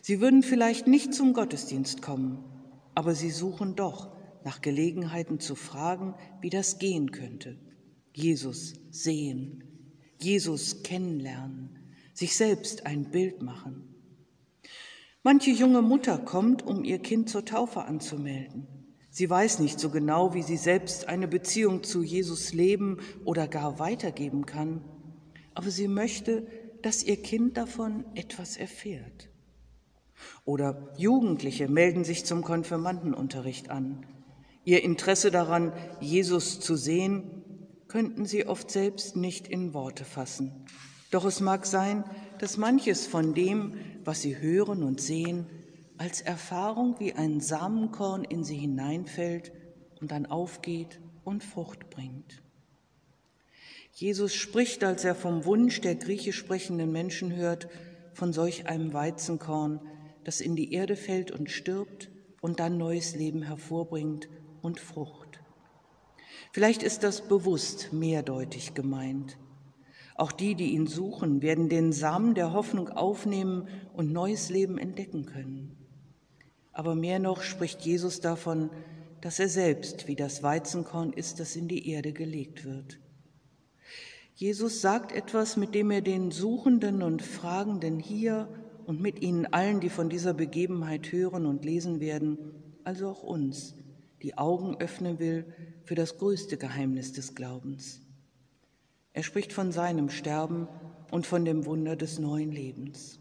Sie 0.02 0.20
würden 0.20 0.42
vielleicht 0.42 0.86
nicht 0.86 1.14
zum 1.14 1.32
Gottesdienst 1.32 2.02
kommen, 2.02 2.44
aber 2.94 3.14
sie 3.14 3.30
suchen 3.30 3.76
doch 3.76 4.16
nach 4.44 4.60
Gelegenheiten 4.62 5.38
zu 5.38 5.54
fragen, 5.54 6.14
wie 6.40 6.50
das 6.50 6.78
gehen 6.78 7.10
könnte. 7.10 7.58
Jesus 8.12 8.74
sehen, 8.90 9.64
Jesus 10.18 10.82
kennenlernen, 10.82 11.78
sich 12.14 12.36
selbst 12.36 12.86
ein 12.86 13.10
Bild 13.10 13.42
machen. 13.42 13.99
Manche 15.22 15.50
junge 15.50 15.82
Mutter 15.82 16.16
kommt, 16.16 16.66
um 16.66 16.82
ihr 16.82 16.98
Kind 16.98 17.28
zur 17.28 17.44
Taufe 17.44 17.82
anzumelden. 17.84 18.66
Sie 19.10 19.28
weiß 19.28 19.58
nicht 19.58 19.78
so 19.78 19.90
genau, 19.90 20.32
wie 20.32 20.42
sie 20.42 20.56
selbst 20.56 21.08
eine 21.08 21.28
Beziehung 21.28 21.82
zu 21.82 22.02
Jesus 22.02 22.54
leben 22.54 22.98
oder 23.26 23.46
gar 23.46 23.78
weitergeben 23.78 24.46
kann, 24.46 24.82
aber 25.52 25.70
sie 25.70 25.88
möchte, 25.88 26.46
dass 26.80 27.02
ihr 27.02 27.20
Kind 27.20 27.58
davon 27.58 28.06
etwas 28.14 28.56
erfährt. 28.56 29.28
Oder 30.46 30.94
Jugendliche 30.96 31.68
melden 31.68 32.04
sich 32.04 32.24
zum 32.24 32.42
Konfirmandenunterricht 32.42 33.68
an. 33.68 34.06
Ihr 34.64 34.82
Interesse 34.82 35.30
daran, 35.30 35.72
Jesus 36.00 36.60
zu 36.60 36.76
sehen, 36.76 37.42
könnten 37.88 38.24
sie 38.24 38.46
oft 38.46 38.70
selbst 38.70 39.16
nicht 39.16 39.48
in 39.48 39.74
Worte 39.74 40.06
fassen. 40.06 40.64
Doch 41.10 41.26
es 41.26 41.40
mag 41.40 41.66
sein, 41.66 42.04
dass 42.40 42.56
manches 42.56 43.06
von 43.06 43.34
dem, 43.34 43.74
was 44.02 44.22
sie 44.22 44.38
hören 44.38 44.82
und 44.82 44.98
sehen, 44.98 45.44
als 45.98 46.22
Erfahrung 46.22 46.98
wie 46.98 47.12
ein 47.12 47.40
Samenkorn 47.40 48.24
in 48.24 48.44
sie 48.44 48.56
hineinfällt 48.56 49.52
und 50.00 50.10
dann 50.10 50.24
aufgeht 50.24 51.00
und 51.22 51.44
Frucht 51.44 51.90
bringt. 51.90 52.42
Jesus 53.92 54.34
spricht, 54.34 54.82
als 54.84 55.04
er 55.04 55.14
vom 55.14 55.44
Wunsch 55.44 55.82
der 55.82 55.96
griechisch 55.96 56.38
sprechenden 56.38 56.90
Menschen 56.90 57.36
hört, 57.36 57.68
von 58.14 58.32
solch 58.32 58.66
einem 58.66 58.94
Weizenkorn, 58.94 59.82
das 60.24 60.40
in 60.40 60.56
die 60.56 60.72
Erde 60.72 60.96
fällt 60.96 61.32
und 61.32 61.50
stirbt 61.50 62.10
und 62.40 62.58
dann 62.58 62.78
neues 62.78 63.14
Leben 63.14 63.42
hervorbringt 63.42 64.30
und 64.62 64.80
Frucht. 64.80 65.40
Vielleicht 66.52 66.82
ist 66.82 67.02
das 67.02 67.20
bewusst 67.20 67.92
mehrdeutig 67.92 68.72
gemeint. 68.72 69.36
Auch 70.20 70.32
die, 70.32 70.54
die 70.54 70.72
ihn 70.72 70.86
suchen, 70.86 71.40
werden 71.40 71.70
den 71.70 71.94
Samen 71.94 72.34
der 72.34 72.52
Hoffnung 72.52 72.90
aufnehmen 72.90 73.68
und 73.94 74.12
neues 74.12 74.50
Leben 74.50 74.76
entdecken 74.76 75.24
können. 75.24 75.78
Aber 76.72 76.94
mehr 76.94 77.18
noch 77.18 77.40
spricht 77.40 77.80
Jesus 77.86 78.20
davon, 78.20 78.68
dass 79.22 79.38
er 79.38 79.48
selbst 79.48 80.08
wie 80.08 80.16
das 80.16 80.42
Weizenkorn 80.42 81.14
ist, 81.14 81.40
das 81.40 81.56
in 81.56 81.68
die 81.68 81.88
Erde 81.88 82.12
gelegt 82.12 82.66
wird. 82.66 82.98
Jesus 84.34 84.82
sagt 84.82 85.10
etwas, 85.10 85.56
mit 85.56 85.74
dem 85.74 85.90
er 85.90 86.02
den 86.02 86.30
Suchenden 86.30 87.02
und 87.02 87.22
Fragenden 87.22 87.98
hier 87.98 88.46
und 88.84 89.00
mit 89.00 89.22
ihnen 89.22 89.46
allen, 89.46 89.80
die 89.80 89.88
von 89.88 90.10
dieser 90.10 90.34
Begebenheit 90.34 91.12
hören 91.12 91.46
und 91.46 91.64
lesen 91.64 91.98
werden, 91.98 92.36
also 92.84 93.08
auch 93.08 93.22
uns, 93.22 93.74
die 94.22 94.36
Augen 94.36 94.76
öffnen 94.80 95.18
will 95.18 95.46
für 95.84 95.94
das 95.94 96.18
größte 96.18 96.58
Geheimnis 96.58 97.14
des 97.14 97.34
Glaubens. 97.34 98.02
Er 99.20 99.24
spricht 99.24 99.52
von 99.52 99.70
seinem 99.70 100.08
Sterben 100.08 100.66
und 101.10 101.26
von 101.26 101.44
dem 101.44 101.66
Wunder 101.66 101.94
des 101.94 102.18
neuen 102.18 102.52
Lebens, 102.52 103.20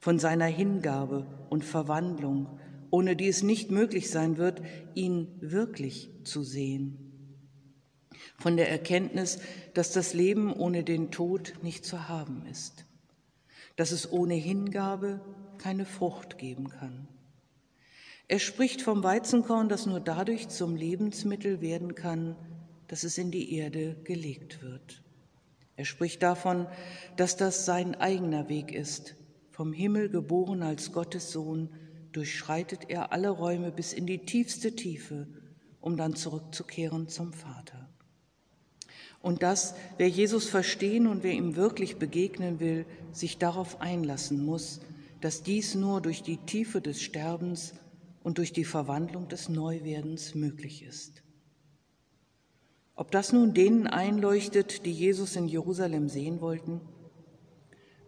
von 0.00 0.18
seiner 0.18 0.46
Hingabe 0.46 1.28
und 1.48 1.64
Verwandlung 1.64 2.58
ohne 2.90 3.14
die 3.14 3.28
es 3.28 3.44
nicht 3.44 3.70
möglich 3.70 4.10
sein 4.10 4.36
wird, 4.36 4.62
ihn 4.94 5.28
wirklich 5.40 6.10
zu 6.24 6.42
sehen. 6.42 6.98
Von 8.36 8.56
der 8.56 8.68
Erkenntnis, 8.68 9.38
dass 9.74 9.92
das 9.92 10.12
Leben 10.12 10.52
ohne 10.52 10.82
den 10.82 11.12
Tod 11.12 11.54
nicht 11.62 11.84
zu 11.84 12.08
haben 12.08 12.44
ist, 12.50 12.86
dass 13.76 13.92
es 13.92 14.10
ohne 14.10 14.34
Hingabe 14.34 15.20
keine 15.58 15.84
Frucht 15.84 16.38
geben 16.38 16.68
kann. 16.68 17.06
Er 18.26 18.40
spricht 18.40 18.82
vom 18.82 19.04
Weizenkorn, 19.04 19.68
das 19.68 19.86
nur 19.86 20.00
dadurch 20.00 20.48
zum 20.48 20.74
Lebensmittel 20.74 21.60
werden 21.60 21.94
kann, 21.94 22.34
dass 22.88 23.04
es 23.04 23.18
in 23.18 23.30
die 23.30 23.54
Erde 23.54 23.94
gelegt 24.02 24.62
wird. 24.62 25.04
Er 25.78 25.84
spricht 25.84 26.24
davon, 26.24 26.66
dass 27.16 27.36
das 27.36 27.64
sein 27.64 27.94
eigener 27.94 28.48
Weg 28.48 28.72
ist, 28.72 29.14
vom 29.52 29.72
Himmel 29.72 30.08
geboren 30.08 30.64
als 30.64 30.90
Gottes 30.90 31.30
Sohn, 31.30 31.68
durchschreitet 32.10 32.90
er 32.90 33.12
alle 33.12 33.30
Räume 33.30 33.70
bis 33.70 33.92
in 33.92 34.04
die 34.04 34.18
tiefste 34.18 34.74
Tiefe, 34.74 35.28
um 35.80 35.96
dann 35.96 36.16
zurückzukehren 36.16 37.06
zum 37.06 37.32
Vater. 37.32 37.88
Und 39.22 39.44
dass, 39.44 39.76
wer 39.98 40.08
Jesus 40.08 40.48
verstehen 40.48 41.06
und 41.06 41.22
wer 41.22 41.32
ihm 41.32 41.54
wirklich 41.54 41.96
begegnen 41.96 42.58
will, 42.58 42.84
sich 43.12 43.38
darauf 43.38 43.80
einlassen 43.80 44.44
muss, 44.44 44.80
dass 45.20 45.44
dies 45.44 45.76
nur 45.76 46.00
durch 46.00 46.24
die 46.24 46.38
Tiefe 46.38 46.80
des 46.80 47.00
Sterbens 47.00 47.74
und 48.24 48.38
durch 48.38 48.52
die 48.52 48.64
Verwandlung 48.64 49.28
des 49.28 49.48
Neuwerdens 49.48 50.34
möglich 50.34 50.82
ist. 50.82 51.22
Ob 52.98 53.12
das 53.12 53.32
nun 53.32 53.54
denen 53.54 53.86
einleuchtet, 53.86 54.84
die 54.84 54.90
Jesus 54.90 55.36
in 55.36 55.46
Jerusalem 55.46 56.08
sehen 56.08 56.40
wollten, 56.40 56.80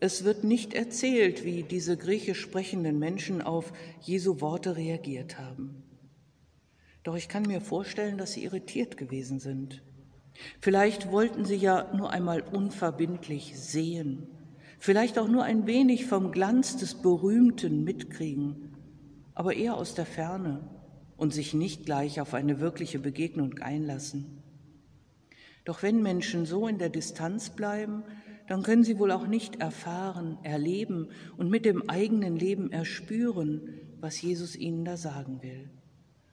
es 0.00 0.25
wird 0.25 0.42
nicht 0.42 0.75
erzählt, 0.75 1.44
wie 1.44 1.62
diese 1.62 1.97
griechisch 1.97 2.40
sprechenden 2.40 2.99
Menschen 2.99 3.40
auf 3.40 3.73
Jesu 4.00 4.40
Worte 4.40 4.76
reagiert 4.76 5.38
haben. 5.38 5.85
Doch 7.04 7.14
ich 7.14 7.28
kann 7.28 7.44
mir 7.44 7.61
vorstellen, 7.61 8.18
dass 8.18 8.32
sie 8.32 8.42
irritiert 8.42 8.97
gewesen 8.97 9.38
sind. 9.38 9.80
Vielleicht 10.61 11.12
wollten 11.12 11.44
sie 11.44 11.54
ja 11.54 11.94
nur 11.94 12.11
einmal 12.11 12.40
unverbindlich 12.40 13.61
sehen, 13.61 14.26
vielleicht 14.80 15.20
auch 15.20 15.28
nur 15.28 15.44
ein 15.44 15.68
wenig 15.68 16.06
vom 16.06 16.32
Glanz 16.32 16.78
des 16.78 17.00
Berühmten 17.00 17.85
mitkriegen, 17.85 18.75
aber 19.35 19.54
eher 19.54 19.76
aus 19.76 19.94
der 19.94 20.06
Ferne 20.06 20.68
und 21.16 21.32
sich 21.32 21.54
nicht 21.54 21.85
gleich 21.87 22.20
auf 22.20 22.35
eine 22.35 22.59
wirkliche 22.59 22.99
Begegnung 22.99 23.61
einlassen. 23.61 24.39
Doch 25.64 25.82
wenn 25.82 26.02
Menschen 26.02 26.46
so 26.46 26.66
in 26.66 26.78
der 26.78 26.88
Distanz 26.88 27.50
bleiben, 27.50 28.04
dann 28.46 28.62
können 28.62 28.82
sie 28.82 28.98
wohl 28.98 29.12
auch 29.12 29.26
nicht 29.26 29.60
erfahren, 29.60 30.38
erleben 30.42 31.08
und 31.36 31.50
mit 31.50 31.64
dem 31.64 31.88
eigenen 31.88 32.36
Leben 32.36 32.72
erspüren, 32.72 33.80
was 34.00 34.20
Jesus 34.20 34.56
ihnen 34.56 34.84
da 34.84 34.96
sagen 34.96 35.42
will, 35.42 35.70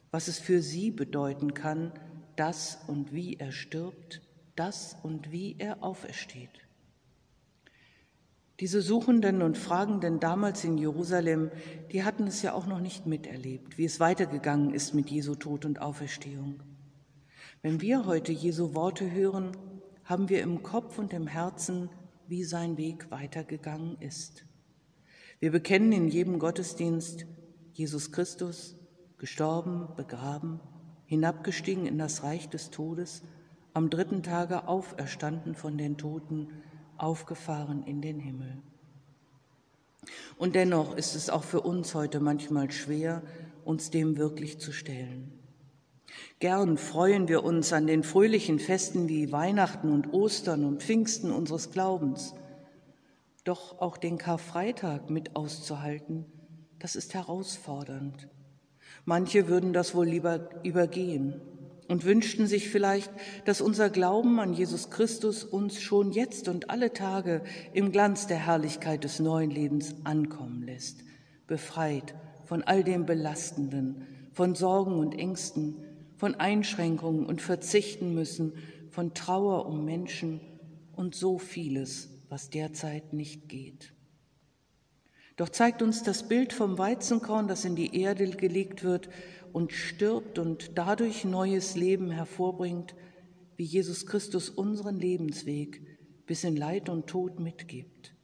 was 0.10 0.27
es 0.27 0.39
für 0.39 0.61
sie 0.61 0.90
bedeuten 0.90 1.53
kann, 1.53 1.92
dass 2.35 2.79
und 2.87 3.13
wie 3.13 3.35
er 3.35 3.51
stirbt, 3.51 4.22
das 4.55 4.98
und 5.03 5.31
wie 5.31 5.57
er 5.59 5.83
aufersteht. 5.83 6.50
Diese 8.59 8.81
Suchenden 8.81 9.44
und 9.44 9.55
Fragenden 9.55 10.20
damals 10.20 10.63
in 10.63 10.79
Jerusalem, 10.79 11.51
die 11.92 12.03
hatten 12.03 12.25
es 12.25 12.42
ja 12.42 12.53
auch 12.53 12.66
noch 12.66 12.79
nicht 12.79 13.05
miterlebt, 13.05 13.77
wie 13.77 13.85
es 13.85 14.00
weitergegangen 14.00 14.74
ist 14.74 14.96
mit 14.96 15.11
Jesu 15.11 15.35
Tod 15.35 15.66
und 15.66 15.79
Auferstehung. 15.79 16.63
Wenn 17.68 17.82
wir 17.82 18.06
heute 18.06 18.32
Jesu 18.32 18.75
Worte 18.75 19.12
hören, 19.12 19.51
haben 20.06 20.30
wir 20.30 20.42
im 20.42 20.64
Kopf 20.64 20.98
und 21.00 21.12
im 21.12 21.27
Herzen, 21.27 21.90
wie 22.25 22.46
sein 22.46 22.77
Weg 22.77 23.12
weitergegangen 23.12 23.98
ist. 24.00 24.46
Wir 25.42 25.51
bekennen 25.51 25.92
in 25.92 26.08
jedem 26.08 26.40
Gottesdienst 26.40 27.25
Jesus 27.74 28.14
Christus, 28.14 28.77
gestorben, 29.18 29.90
begraben, 29.98 30.62
hinabgestiegen 31.08 31.86
in 31.86 31.98
das 31.98 32.24
Reich 32.24 32.48
des 32.48 32.70
Todes, 32.70 33.24
am 33.74 33.90
dritten 33.90 34.24
Tage 34.24 34.70
auferstanden 34.70 35.53
von 35.53 35.77
den 35.77 35.98
Toten, 35.98 36.48
aufgefahren 36.96 37.84
in 37.84 38.01
den 38.01 38.22
Himmel. 38.22 38.62
Und 40.38 40.56
dennoch 40.56 40.96
ist 40.96 41.16
es 41.16 41.30
auch 41.30 41.44
für 41.44 41.60
uns 41.60 41.94
heute 41.96 42.22
manchmal 42.22 42.72
schwer, 42.72 43.24
uns 43.66 43.90
dem 43.90 44.16
wirklich 44.16 44.58
zu 44.58 44.72
stellen. 44.72 45.37
Gern 46.40 46.77
freuen 46.77 47.27
wir 47.27 47.44
uns 47.44 47.74
an 47.74 47.88
den 47.88 48.03
fröhlichen 48.03 48.60
Festen 48.60 49.08
wie 49.08 49.32
Weihnachten 49.32 49.92
und 49.92 50.14
Ostern 50.14 50.66
und 50.66 50.84
Pfingsten 50.84 51.32
unseres 51.32 51.72
Glaubens. 51.72 52.34
Doch 53.44 53.80
auch 53.80 53.98
den 53.98 54.18
Karfreitag 54.18 55.10
mit 55.10 55.36
auszuhalten, 55.36 56.25
das 56.80 56.96
ist 56.96 57.14
herausfordernd. 57.14 58.27
Manche 59.06 59.48
würden 59.48 59.74
das 59.74 59.96
wohl 59.96 60.06
lieber 60.06 60.50
übergehen 60.64 61.42
und 61.88 62.03
wünschten 62.03 62.48
sich 62.48 62.70
vielleicht, 62.70 63.12
dass 63.46 63.62
unser 63.62 63.90
Glauben 63.90 64.40
an 64.40 64.53
Jesus 64.53 64.90
Christus 64.90 65.44
uns 65.44 65.80
schon 65.82 66.12
jetzt 66.12 66.50
und 66.50 66.70
alle 66.70 66.94
Tage 66.94 67.42
im 67.74 67.92
Glanz 67.92 68.27
der 68.27 68.46
Herrlichkeit 68.46 69.03
des 69.03 69.20
neuen 69.20 69.50
Lebens 69.50 69.96
ankommen 70.03 70.64
lässt, 70.64 71.00
befreit 71.48 72.16
von 72.46 72.64
all 72.64 72.84
dem 72.84 73.06
Belastenden, 73.06 74.06
von 74.34 74.56
Sorgen 74.56 75.00
und 75.00 75.18
Ängsten, 75.18 75.77
von 76.18 76.36
Einschränkungen 76.36 77.25
und 77.25 77.42
Verzichten 77.42 78.14
müssen, 78.14 78.53
von 78.90 79.14
Trauer 79.14 79.68
um 79.68 79.86
Menschen 79.86 80.42
und 80.96 81.16
so 81.16 81.38
vieles, 81.38 82.10
was 82.30 82.50
derzeit 82.50 83.14
nicht 83.14 83.48
geht. 83.48 83.94
Doch 85.38 85.50
zeigt 85.50 85.84
uns 85.84 86.01
das 86.01 86.27
Bild 86.27 86.51
vom 86.51 86.80
Weizenkorn, 86.80 87.48
das 87.48 87.64
in 87.64 87.75
die 87.75 87.96
Erde 87.96 88.27
gelegt 88.32 88.84
wird 88.84 89.08
und 89.53 89.72
stirbt 89.72 90.40
und 90.40 90.72
dadurch 90.75 91.25
neues 91.25 91.75
Leben 91.75 92.10
hervorbringt, 92.10 92.96
wie 93.56 93.64
Jesus 93.64 94.08
Christus 94.08 94.50
unseren 94.50 95.00
Lebensweg 95.00 95.82
bis 96.25 96.44
in 96.44 96.56
Leid 96.56 96.90
und 96.90 97.08
Tod 97.08 97.40
mitgibt. 97.40 98.16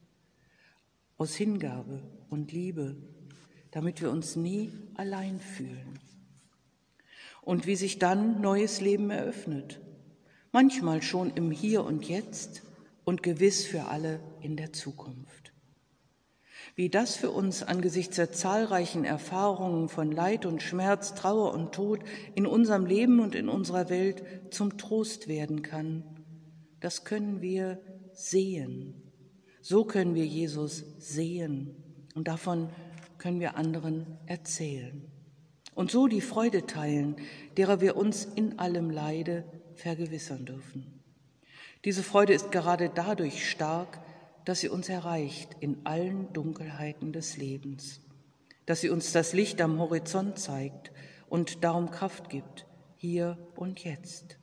Aus 1.17 1.36
Hingabe 1.36 2.01
und 2.32 2.51
Liebe, 2.51 2.97
damit 3.69 4.01
wir 4.01 4.10
uns 4.10 4.36
nie 4.36 4.71
allein 4.95 5.39
fühlen. 5.39 5.99
Und 7.45 7.67
wie 7.67 7.75
sich 7.75 7.99
dann 7.99 8.41
neues 8.41 8.79
Leben 8.79 9.10
eröffnet, 9.10 9.82
manchmal 10.51 11.01
schon 11.01 11.32
im 11.32 11.51
Hier 11.51 11.84
und 11.84 12.08
Jetzt 12.08 12.63
und 13.03 13.23
gewiss 13.23 13.65
für 13.65 13.86
alle 13.86 14.19
in 14.41 14.56
der 14.56 14.71
Zukunft. 14.71 15.53
Wie 16.75 16.89
das 16.89 17.15
für 17.15 17.29
uns 17.29 17.62
angesichts 17.62 18.15
der 18.15 18.32
zahlreichen 18.32 19.06
Erfahrungen 19.06 19.89
von 19.89 20.12
Leid 20.12 20.45
und 20.45 20.63
Schmerz, 20.63 21.13
Trauer 21.13 21.53
und 21.53 21.73
Tod 21.73 21.99
in 22.34 22.47
unserem 22.47 22.86
Leben 22.86 23.19
und 23.19 23.36
in 23.36 23.47
unserer 23.47 23.89
Welt 23.89 24.23
zum 24.49 24.77
Trost 24.77 25.27
werden 25.27 25.62
kann, 25.62 26.03
das 26.79 27.03
können 27.03 27.41
wir 27.41 27.79
sehen. 28.13 29.12
So 29.62 29.86
können 29.86 30.15
wir 30.15 30.25
Jesus 30.25 30.84
sehen 30.97 31.75
und 32.15 32.27
davon 32.27 32.69
können 33.17 33.39
wir 33.39 33.56
anderen 33.56 34.17
erzählen. 34.25 35.12
Und 35.75 35.91
so 35.91 36.07
die 36.07 36.21
Freude 36.21 36.65
teilen, 36.65 37.15
derer 37.57 37.81
wir 37.81 37.95
uns 37.95 38.25
in 38.25 38.59
allem 38.59 38.89
Leide 38.89 39.43
vergewissern 39.75 40.45
dürfen. 40.45 41.01
Diese 41.86 42.03
Freude 42.03 42.33
ist 42.33 42.51
gerade 42.51 42.89
dadurch 42.93 43.49
stark, 43.49 43.99
dass 44.45 44.59
sie 44.59 44.69
uns 44.69 44.89
erreicht 44.89 45.55
in 45.59 45.86
allen 45.86 46.31
Dunkelheiten 46.33 47.12
des 47.12 47.38
Lebens, 47.38 48.01
dass 48.65 48.81
sie 48.81 48.89
uns 48.89 49.12
das 49.12 49.33
Licht 49.33 49.62
am 49.62 49.79
Horizont 49.79 50.38
zeigt 50.38 50.91
und 51.27 51.63
darum 51.63 51.91
Kraft 51.91 52.29
gibt, 52.29 52.65
hier 52.95 53.38
und 53.55 53.83
jetzt. 53.83 54.38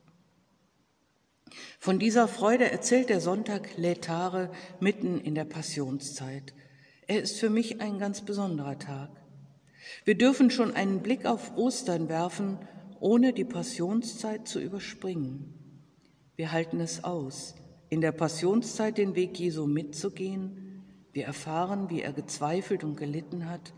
Von 1.78 1.98
dieser 1.98 2.28
Freude 2.28 2.70
erzählt 2.70 3.08
der 3.08 3.20
Sonntag 3.20 3.76
Letare 3.76 4.50
mitten 4.78 5.20
in 5.20 5.34
der 5.34 5.44
Passionszeit. 5.44 6.54
Er 7.06 7.22
ist 7.22 7.40
für 7.40 7.50
mich 7.50 7.80
ein 7.80 7.98
ganz 7.98 8.20
besonderer 8.20 8.78
Tag. 8.78 9.10
Wir 10.04 10.16
dürfen 10.16 10.50
schon 10.50 10.74
einen 10.74 11.00
Blick 11.00 11.26
auf 11.26 11.56
Ostern 11.56 12.08
werfen, 12.08 12.58
ohne 13.00 13.32
die 13.32 13.44
Passionszeit 13.44 14.46
zu 14.46 14.60
überspringen. 14.60 15.54
Wir 16.36 16.52
halten 16.52 16.80
es 16.80 17.04
aus, 17.04 17.54
in 17.88 18.00
der 18.00 18.12
Passionszeit 18.12 18.98
den 18.98 19.14
Weg 19.14 19.38
Jesu 19.38 19.66
mitzugehen. 19.66 20.82
Wir 21.12 21.24
erfahren, 21.24 21.90
wie 21.90 22.02
er 22.02 22.12
gezweifelt 22.12 22.84
und 22.84 22.96
gelitten 22.96 23.48
hat. 23.48 23.74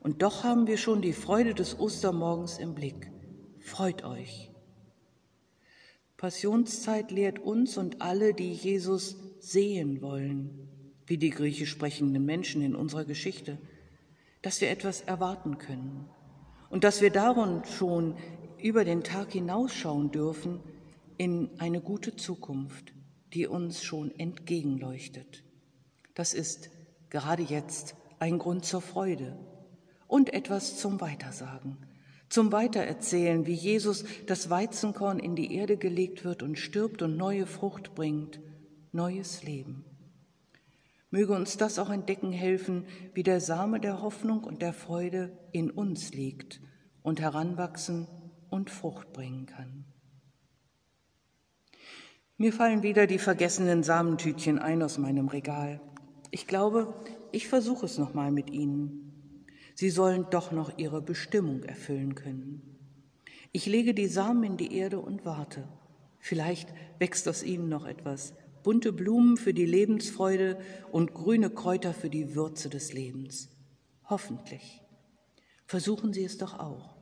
Und 0.00 0.22
doch 0.22 0.44
haben 0.44 0.66
wir 0.66 0.76
schon 0.76 1.02
die 1.02 1.12
Freude 1.12 1.54
des 1.54 1.78
Ostermorgens 1.78 2.58
im 2.58 2.74
Blick. 2.74 3.10
Freut 3.58 4.04
euch. 4.04 4.50
Passionszeit 6.16 7.10
lehrt 7.10 7.38
uns 7.38 7.78
und 7.78 8.02
alle, 8.02 8.34
die 8.34 8.52
Jesus 8.52 9.16
sehen 9.38 10.02
wollen, 10.02 10.68
wie 11.06 11.16
die 11.16 11.30
griechisch 11.30 11.70
sprechenden 11.70 12.24
Menschen 12.24 12.60
in 12.60 12.74
unserer 12.74 13.04
Geschichte, 13.04 13.58
dass 14.42 14.60
wir 14.60 14.70
etwas 14.70 15.00
erwarten 15.00 15.58
können 15.58 16.08
und 16.70 16.84
dass 16.84 17.00
wir 17.00 17.10
darum 17.10 17.64
schon 17.64 18.16
über 18.62 18.84
den 18.84 19.02
Tag 19.02 19.32
hinausschauen 19.32 20.10
dürfen 20.10 20.60
in 21.16 21.50
eine 21.58 21.80
gute 21.80 22.16
Zukunft, 22.16 22.92
die 23.34 23.46
uns 23.46 23.82
schon 23.82 24.16
entgegenleuchtet. 24.18 25.44
Das 26.14 26.34
ist 26.34 26.70
gerade 27.10 27.42
jetzt 27.42 27.94
ein 28.18 28.38
Grund 28.38 28.64
zur 28.64 28.80
Freude 28.80 29.36
und 30.06 30.32
etwas 30.32 30.78
zum 30.78 31.00
Weitersagen, 31.00 31.78
zum 32.28 32.52
Weitererzählen, 32.52 33.46
wie 33.46 33.54
Jesus 33.54 34.04
das 34.26 34.50
Weizenkorn 34.50 35.18
in 35.18 35.36
die 35.36 35.54
Erde 35.54 35.76
gelegt 35.76 36.24
wird 36.24 36.42
und 36.42 36.58
stirbt 36.58 37.02
und 37.02 37.16
neue 37.16 37.46
Frucht 37.46 37.94
bringt, 37.94 38.40
neues 38.92 39.42
Leben. 39.42 39.84
Möge 41.10 41.32
uns 41.32 41.56
das 41.56 41.78
auch 41.78 41.90
entdecken 41.90 42.32
helfen, 42.32 42.86
wie 43.14 43.22
der 43.22 43.40
Same 43.40 43.80
der 43.80 44.02
Hoffnung 44.02 44.44
und 44.44 44.60
der 44.60 44.72
Freude 44.72 45.38
in 45.52 45.70
uns 45.70 46.12
liegt 46.12 46.60
und 47.02 47.20
heranwachsen 47.20 48.06
und 48.50 48.70
Frucht 48.70 49.12
bringen 49.12 49.46
kann. 49.46 49.84
Mir 52.36 52.52
fallen 52.52 52.82
wieder 52.82 53.06
die 53.06 53.18
vergessenen 53.18 53.82
Samentütchen 53.82 54.58
ein 54.58 54.82
aus 54.82 54.98
meinem 54.98 55.28
Regal. 55.28 55.80
Ich 56.30 56.46
glaube, 56.46 56.94
ich 57.32 57.48
versuche 57.48 57.86
es 57.86 57.98
nochmal 57.98 58.30
mit 58.30 58.50
Ihnen. 58.50 59.08
Sie 59.74 59.90
sollen 59.90 60.26
doch 60.30 60.50
noch 60.50 60.76
ihre 60.76 61.00
Bestimmung 61.00 61.62
erfüllen 61.62 62.16
können. 62.16 62.78
Ich 63.52 63.66
lege 63.66 63.94
die 63.94 64.08
Samen 64.08 64.42
in 64.42 64.56
die 64.56 64.74
Erde 64.76 64.98
und 64.98 65.24
warte. 65.24 65.68
Vielleicht 66.18 66.74
wächst 66.98 67.28
aus 67.28 67.44
ihnen 67.44 67.68
noch 67.68 67.86
etwas. 67.86 68.34
Bunte 68.62 68.92
Blumen 68.92 69.36
für 69.36 69.54
die 69.54 69.66
Lebensfreude 69.66 70.58
und 70.92 71.14
grüne 71.14 71.50
Kräuter 71.50 71.94
für 71.94 72.10
die 72.10 72.34
Würze 72.34 72.68
des 72.68 72.92
Lebens. 72.92 73.48
Hoffentlich. 74.04 74.82
Versuchen 75.66 76.12
Sie 76.12 76.24
es 76.24 76.38
doch 76.38 76.58
auch. 76.58 76.96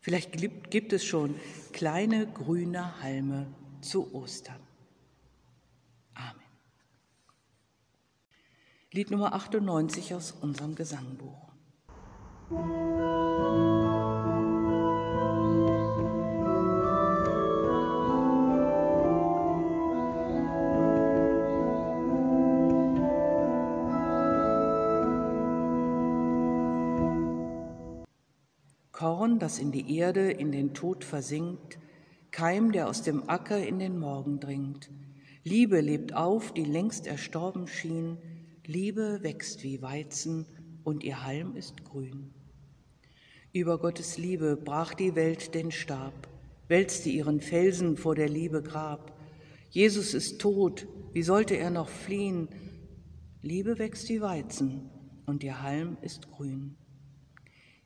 Vielleicht 0.00 0.32
gibt 0.70 0.92
es 0.92 1.04
schon 1.04 1.34
kleine 1.72 2.26
grüne 2.26 3.02
Halme 3.02 3.46
zu 3.80 4.12
Ostern. 4.14 4.60
Lied 8.94 9.10
Nummer 9.10 9.32
98 9.32 10.14
aus 10.14 10.32
unserem 10.42 10.74
Gesangbuch. 10.74 11.48
Korn, 29.02 29.40
das 29.40 29.58
in 29.58 29.72
die 29.72 29.96
Erde, 29.96 30.30
in 30.30 30.52
den 30.52 30.74
Tod 30.74 31.02
versinkt, 31.02 31.80
Keim, 32.30 32.70
der 32.70 32.88
aus 32.88 33.02
dem 33.02 33.28
Acker 33.28 33.58
in 33.58 33.80
den 33.80 33.98
Morgen 33.98 34.38
dringt. 34.38 34.92
Liebe 35.42 35.80
lebt 35.80 36.14
auf, 36.14 36.54
die 36.54 36.62
längst 36.62 37.08
erstorben 37.08 37.66
schien, 37.66 38.16
Liebe 38.64 39.18
wächst 39.22 39.64
wie 39.64 39.82
Weizen 39.82 40.46
und 40.84 41.02
ihr 41.02 41.24
Halm 41.24 41.56
ist 41.56 41.82
grün. 41.82 42.32
Über 43.52 43.78
Gottes 43.78 44.18
Liebe 44.18 44.56
brach 44.56 44.94
die 44.94 45.16
Welt 45.16 45.52
den 45.56 45.72
Stab, 45.72 46.28
wälzte 46.68 47.08
ihren 47.08 47.40
Felsen 47.40 47.96
vor 47.96 48.14
der 48.14 48.28
Liebe 48.28 48.62
Grab. 48.62 49.18
Jesus 49.70 50.14
ist 50.14 50.40
tot, 50.40 50.86
wie 51.12 51.24
sollte 51.24 51.56
er 51.56 51.70
noch 51.70 51.88
fliehen? 51.88 52.48
Liebe 53.40 53.80
wächst 53.80 54.08
wie 54.10 54.20
Weizen 54.20 54.90
und 55.26 55.42
ihr 55.42 55.60
Halm 55.60 55.96
ist 56.02 56.30
grün. 56.30 56.76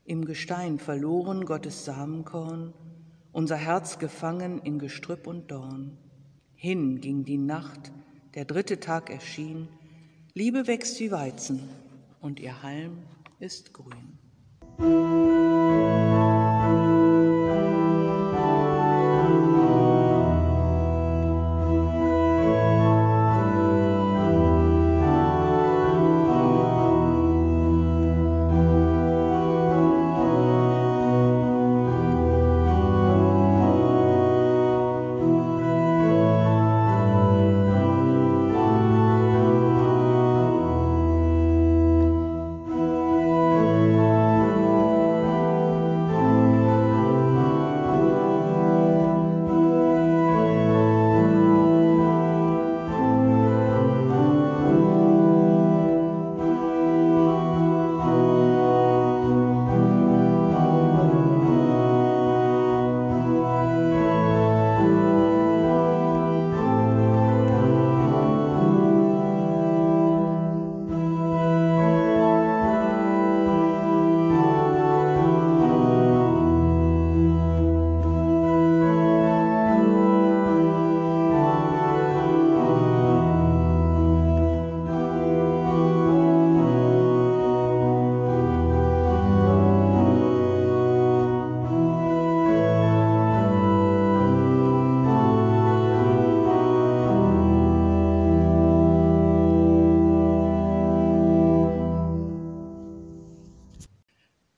Im 0.07 0.23
Gestein 0.23 0.79
verloren 0.79 1.43
Gottes 1.43 1.83
Samenkorn, 1.83 2.73
unser 3.33 3.57
Herz 3.57 3.99
gefangen 3.99 4.57
in 4.59 4.79
Gestrüpp 4.79 5.27
und 5.27 5.51
Dorn. 5.51 5.97
Hin 6.55 7.01
ging 7.01 7.25
die 7.25 7.37
Nacht, 7.37 7.91
der 8.33 8.45
dritte 8.45 8.79
Tag 8.79 9.09
erschien, 9.09 9.67
Liebe 10.33 10.65
wächst 10.65 10.97
wie 11.01 11.11
Weizen 11.11 11.67
und 12.21 12.39
ihr 12.39 12.63
Halm 12.63 12.99
ist 13.39 13.73
grün. 13.73 14.17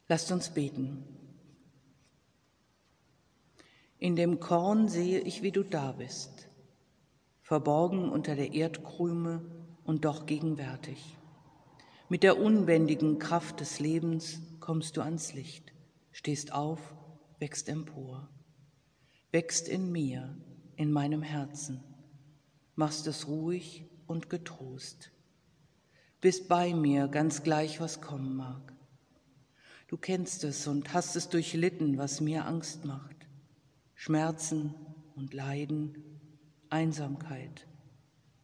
Lasst 0.10 0.32
uns 0.32 0.50
beten. 0.50 1.06
In 4.00 4.16
dem 4.16 4.40
Korn 4.40 4.90
sehe 4.90 5.20
ich, 5.20 5.44
wie 5.44 5.52
du 5.52 5.62
da 5.62 5.92
bist, 5.92 6.48
verborgen 7.44 8.10
unter 8.10 8.36
der 8.36 8.54
Erdkrüme 8.54 9.42
und 9.84 10.06
doch 10.06 10.26
gegenwärtig. 10.26 11.16
Mit 12.10 12.24
der 12.24 12.40
unbändigen 12.40 13.20
Kraft 13.20 13.60
des 13.60 13.80
Lebens 13.80 14.42
kommst 14.60 14.98
du 14.98 15.02
ans 15.02 15.34
Licht, 15.34 15.74
stehst 16.12 16.54
auf, 16.54 16.80
wächst 17.38 17.70
empor, 17.70 18.30
wächst 19.32 19.68
in 19.68 19.92
mir, 19.92 20.36
in 20.76 20.92
meinem 20.92 21.22
Herzen, 21.22 21.84
machst 22.74 23.06
es 23.06 23.28
ruhig 23.28 23.86
und 24.08 24.28
getrost, 24.28 25.12
bist 26.20 26.48
bei 26.48 26.74
mir, 26.74 27.10
ganz 27.10 27.44
gleich, 27.44 27.80
was 27.80 28.02
kommen 28.02 28.36
mag. 28.36 28.79
Du 29.90 29.98
kennst 29.98 30.44
es 30.44 30.68
und 30.68 30.94
hast 30.94 31.16
es 31.16 31.30
durchlitten, 31.30 31.98
was 31.98 32.22
mir 32.22 32.46
Angst 32.46 32.86
macht. 32.86 33.28
Schmerzen 33.96 34.76
und 35.16 35.34
Leiden, 35.34 36.22
Einsamkeit, 36.70 37.66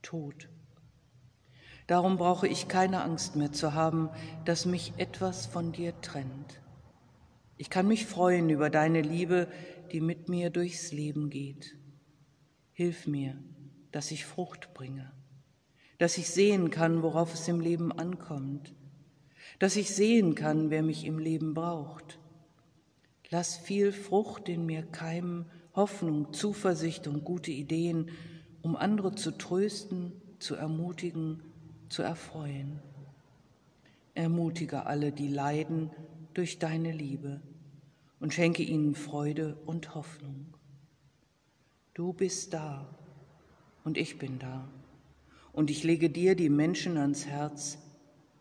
Tod. 0.01 0.49
Darum 1.85 2.17
brauche 2.17 2.47
ich 2.47 2.67
keine 2.67 3.03
Angst 3.03 3.35
mehr 3.35 3.51
zu 3.51 3.75
haben, 3.75 4.09
dass 4.43 4.65
mich 4.65 4.93
etwas 4.97 5.45
von 5.45 5.71
dir 5.71 5.93
trennt. 6.01 6.63
Ich 7.57 7.69
kann 7.69 7.87
mich 7.87 8.07
freuen 8.07 8.49
über 8.49 8.71
deine 8.71 9.03
Liebe, 9.03 9.47
die 9.91 10.01
mit 10.01 10.29
mir 10.29 10.49
durchs 10.49 10.91
Leben 10.91 11.29
geht. 11.29 11.77
Hilf 12.71 13.05
mir, 13.05 13.37
dass 13.91 14.09
ich 14.09 14.25
Frucht 14.25 14.73
bringe, 14.73 15.13
dass 15.99 16.17
ich 16.17 16.27
sehen 16.27 16.71
kann, 16.71 17.03
worauf 17.03 17.35
es 17.35 17.47
im 17.47 17.59
Leben 17.59 17.91
ankommt, 17.91 18.73
dass 19.59 19.75
ich 19.75 19.93
sehen 19.93 20.35
kann, 20.35 20.69
wer 20.69 20.83
mich 20.83 21.05
im 21.05 21.19
Leben 21.19 21.53
braucht. 21.53 22.19
Lass 23.29 23.57
viel 23.57 23.91
Frucht 23.91 24.49
in 24.49 24.65
mir 24.65 24.83
keimen, 24.83 25.45
Hoffnung, 25.75 26.31
Zuversicht 26.33 27.07
und 27.07 27.23
gute 27.25 27.51
Ideen, 27.51 28.09
um 28.61 28.75
andere 28.75 29.15
zu 29.15 29.31
trösten, 29.31 30.13
zu 30.39 30.55
ermutigen, 30.55 31.41
zu 31.89 32.01
erfreuen. 32.01 32.79
Ermutige 34.13 34.85
alle, 34.85 35.11
die 35.11 35.27
leiden, 35.27 35.91
durch 36.33 36.59
deine 36.59 36.91
Liebe 36.91 37.41
und 38.19 38.33
schenke 38.33 38.63
ihnen 38.63 38.95
Freude 38.95 39.57
und 39.65 39.95
Hoffnung. 39.95 40.53
Du 41.93 42.13
bist 42.13 42.53
da 42.53 42.87
und 43.83 43.97
ich 43.97 44.17
bin 44.17 44.39
da 44.39 44.67
und 45.53 45.69
ich 45.69 45.83
lege 45.83 46.09
dir 46.09 46.35
die 46.35 46.49
Menschen 46.49 46.97
ans 46.97 47.25
Herz, 47.25 47.77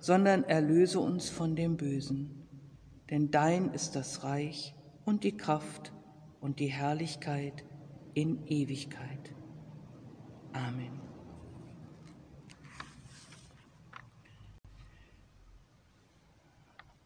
sondern 0.00 0.44
erlöse 0.44 1.00
uns 1.00 1.28
von 1.28 1.56
dem 1.56 1.76
Bösen. 1.76 2.46
Denn 3.10 3.30
dein 3.30 3.72
ist 3.72 3.96
das 3.96 4.24
Reich 4.24 4.74
und 5.04 5.24
die 5.24 5.36
Kraft 5.36 5.92
und 6.40 6.60
die 6.60 6.66
Herrlichkeit 6.66 7.64
in 8.14 8.46
Ewigkeit. 8.46 9.34
Amen. 10.52 11.00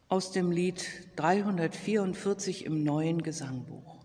Aus 0.07 0.31
dem 0.31 0.51
Lied 0.51 0.85
344 1.15 2.65
im 2.65 2.83
neuen 2.83 3.23
Gesangbuch. 3.23 4.02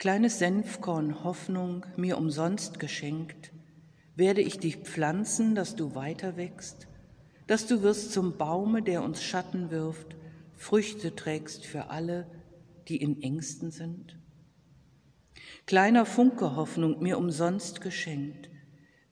Kleines 0.00 0.38
Senfkorn 0.38 1.24
Hoffnung, 1.24 1.84
mir 1.98 2.16
umsonst 2.16 2.78
geschenkt, 2.78 3.52
werde 4.16 4.40
ich 4.40 4.58
dich 4.58 4.78
pflanzen, 4.78 5.54
dass 5.54 5.76
du 5.76 5.94
weiter 5.94 6.38
wächst, 6.38 6.88
dass 7.46 7.66
du 7.66 7.82
wirst 7.82 8.10
zum 8.10 8.38
Baume, 8.38 8.80
der 8.80 9.02
uns 9.02 9.22
Schatten 9.22 9.70
wirft, 9.70 10.16
Früchte 10.54 11.14
trägst 11.14 11.66
für 11.66 11.90
alle, 11.90 12.26
die 12.88 12.96
in 12.96 13.20
Ängsten 13.20 13.70
sind? 13.72 14.18
Kleiner 15.66 16.06
Funke 16.06 16.56
Hoffnung, 16.56 17.02
mir 17.02 17.18
umsonst 17.18 17.82
geschenkt, 17.82 18.48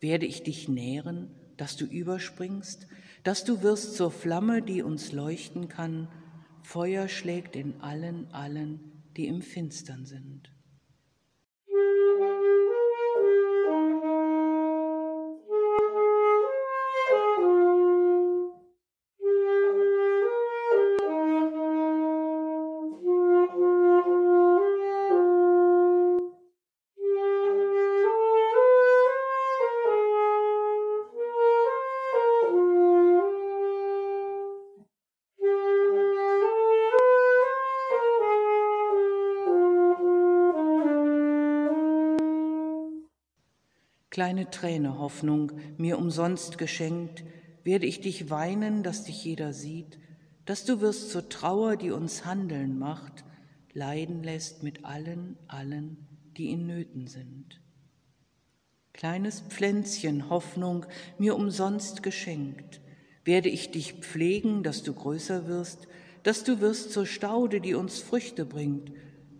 werde 0.00 0.24
ich 0.24 0.42
dich 0.42 0.70
nähren, 0.70 1.34
dass 1.58 1.76
du 1.76 1.84
überspringst, 1.84 2.86
dass 3.24 3.44
du 3.44 3.60
wirst 3.60 3.94
zur 3.94 4.10
Flamme, 4.10 4.62
die 4.62 4.80
uns 4.80 5.12
leuchten 5.12 5.68
kann, 5.68 6.08
Feuer 6.62 7.08
schlägt 7.08 7.56
in 7.56 7.78
allen, 7.82 8.32
allen, 8.32 9.02
die 9.18 9.26
im 9.26 9.42
Finstern 9.42 10.06
sind. 10.06 10.50
Kleine 44.18 44.50
Träne 44.50 44.98
Hoffnung, 44.98 45.52
mir 45.76 45.96
umsonst 45.96 46.58
geschenkt, 46.58 47.22
werde 47.62 47.86
ich 47.86 48.00
dich 48.00 48.30
weinen, 48.30 48.82
dass 48.82 49.04
dich 49.04 49.24
jeder 49.24 49.52
sieht, 49.52 50.00
dass 50.44 50.64
du 50.64 50.80
wirst 50.80 51.12
zur 51.12 51.28
Trauer, 51.28 51.76
die 51.76 51.92
uns 51.92 52.24
handeln 52.24 52.80
macht, 52.80 53.24
leiden 53.74 54.24
lässt 54.24 54.64
mit 54.64 54.84
allen, 54.84 55.36
allen, 55.46 56.08
die 56.36 56.50
in 56.50 56.66
Nöten 56.66 57.06
sind. 57.06 57.60
Kleines 58.92 59.38
Pflänzchen 59.38 60.28
Hoffnung, 60.28 60.84
mir 61.18 61.36
umsonst 61.36 62.02
geschenkt, 62.02 62.80
werde 63.24 63.50
ich 63.50 63.70
dich 63.70 63.92
pflegen, 64.00 64.64
dass 64.64 64.82
du 64.82 64.94
größer 64.94 65.46
wirst, 65.46 65.86
dass 66.24 66.42
du 66.42 66.58
wirst 66.58 66.90
zur 66.90 67.06
Staude, 67.06 67.60
die 67.60 67.74
uns 67.74 68.00
Früchte 68.00 68.44
bringt, 68.44 68.90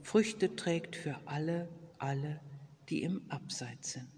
Früchte 0.03 0.55
trägt 0.55 0.95
für 0.95 1.17
alle, 1.25 1.69
alle, 1.99 2.39
die 2.91 3.03
im 3.03 3.23
Abseits 3.29 3.95
sind. 3.95 4.18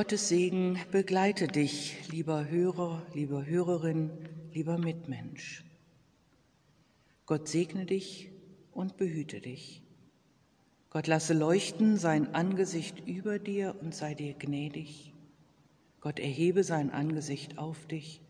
Gottes 0.00 0.30
Segen 0.30 0.78
begleite 0.90 1.46
dich, 1.46 2.08
lieber 2.10 2.48
Hörer, 2.48 3.06
lieber 3.12 3.44
Hörerin, 3.44 4.10
lieber 4.50 4.78
Mitmensch. 4.78 5.62
Gott 7.26 7.48
segne 7.48 7.84
dich 7.84 8.30
und 8.72 8.96
behüte 8.96 9.42
dich. 9.42 9.82
Gott 10.88 11.06
lasse 11.06 11.34
leuchten 11.34 11.98
sein 11.98 12.34
Angesicht 12.34 13.06
über 13.06 13.38
dir 13.38 13.76
und 13.82 13.94
sei 13.94 14.14
dir 14.14 14.32
gnädig. 14.32 15.12
Gott 16.00 16.18
erhebe 16.18 16.64
sein 16.64 16.88
Angesicht 16.90 17.58
auf 17.58 17.86
dich 17.86 18.22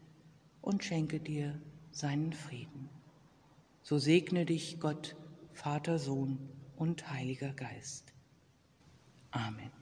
und 0.63 0.83
schenke 0.83 1.21
dir 1.21 1.63
seinen 1.93 2.33
Frieden. 2.33 2.89
So 3.85 3.99
segne 3.99 4.45
dich 4.45 4.81
Gott, 4.81 5.15
Vater, 5.53 6.01
Sohn 6.01 6.37
und 6.75 7.13
Heiliger 7.13 7.53
Geist. 7.53 8.13
Amen. 9.31 9.80